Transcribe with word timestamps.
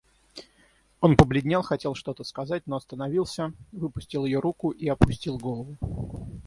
Он 0.99 1.15
побледнел, 1.15 1.61
хотел 1.61 1.93
что-то 1.93 2.23
сказать, 2.23 2.63
но 2.65 2.77
остановился, 2.77 3.53
выпустил 3.71 4.25
ее 4.25 4.39
руку 4.39 4.71
и 4.71 4.89
опустил 4.89 5.37
голову. 5.37 5.77